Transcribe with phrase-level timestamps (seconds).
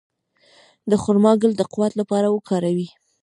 [0.89, 2.87] د خرما ګل د قوت لپاره وکاروئ